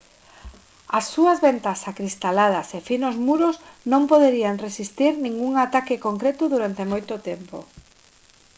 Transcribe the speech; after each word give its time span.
as 0.97 1.05
súas 1.13 1.39
ventás 1.47 1.81
acristaladas 1.91 2.67
e 2.77 2.79
finos 2.89 3.15
muros 3.27 3.55
non 3.91 4.03
poderían 4.11 4.61
resistir 4.65 5.11
ningún 5.25 5.53
ataque 5.65 5.95
concreto 6.07 6.43
durante 6.53 6.89
moito 6.91 7.13
tempo 7.29 7.57